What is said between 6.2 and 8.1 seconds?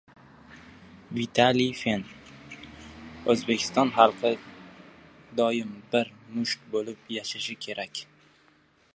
musht bo‘lib yashashi kerak”